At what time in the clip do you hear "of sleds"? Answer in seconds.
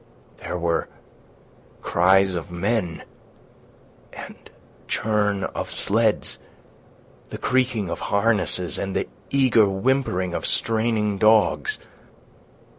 5.43-6.39